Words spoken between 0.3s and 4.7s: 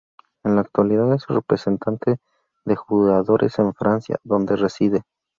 En la actualidad es representante de jugadores en Francia, donde